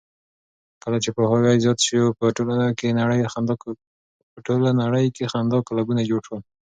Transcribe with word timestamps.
کله 0.83 0.97
چې 1.03 1.09
پوهاوی 1.15 1.61
زیات 1.63 1.79
شو، 1.87 2.01
په 2.19 2.25
ټوله 4.47 4.69
نړۍ 4.81 5.07
کې 5.15 5.29
خندا 5.33 5.59
کلبونه 5.67 6.01
جوړ 6.09 6.21
شول. 6.27 6.41